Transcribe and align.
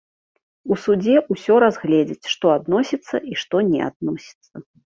У 0.75 0.77
судзе 0.85 1.15
ўсё 1.33 1.59
разгледзяць, 1.65 2.27
што 2.37 2.45
адносіцца 2.57 3.15
і 3.35 3.41
што 3.45 3.65
не 3.71 3.81
адносіцца. 3.93 4.53